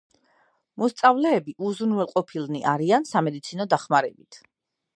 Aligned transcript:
მოსწავლეები 0.83 1.53
უზრუნველყოფილნი 1.67 2.63
არიან 2.73 3.07
სამედიცინო 3.13 3.69
დახმარებით. 3.75 4.45